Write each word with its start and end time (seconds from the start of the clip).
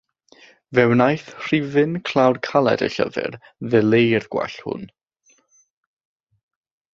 Fe 0.75 0.83
wnaeth 0.91 1.27
rhifyn 1.47 1.93
clawr 2.09 2.39
caled 2.47 2.85
y 2.87 2.89
llyfr 2.95 3.37
ddileu'r 3.75 4.27
gwall 4.37 4.59
hwn. 4.65 4.89